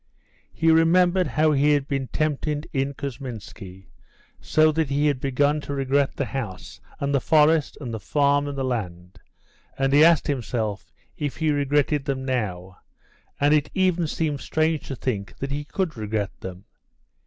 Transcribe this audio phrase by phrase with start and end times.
[0.51, 3.85] He remembered how he had been tempted in Kousminski,
[4.39, 8.47] so that he had begun to regret the house and the forest and the farm
[8.47, 9.19] and the land,
[9.77, 12.79] and he asked himself if he regretted them now,
[13.39, 16.65] and it even seemed strange to think that he could regret them.